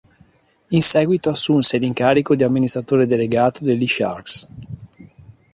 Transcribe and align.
In 0.69 0.81
seguito 0.81 1.29
assunse 1.29 1.77
l'incarico 1.77 2.33
di 2.33 2.41
amministratore 2.43 3.05
delegato 3.05 3.63
degli 3.63 3.85
Sharks. 3.85 4.47